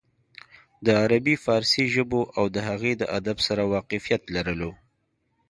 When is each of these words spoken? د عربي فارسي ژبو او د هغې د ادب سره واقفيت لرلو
د 0.85 0.87
عربي 1.01 1.35
فارسي 1.45 1.85
ژبو 1.95 2.21
او 2.37 2.45
د 2.55 2.57
هغې 2.69 2.93
د 2.97 3.03
ادب 3.17 3.37
سره 3.47 3.61
واقفيت 3.73 4.21
لرلو 4.35 4.71